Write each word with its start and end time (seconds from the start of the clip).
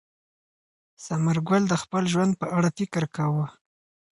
ثمر 1.05 1.37
ګل 1.49 1.63
د 1.69 1.73
خپل 1.83 2.03
ژوند 2.13 2.33
په 2.41 2.45
اړه 2.57 2.69
فکر 2.77 3.03
کاوه. 3.15 3.45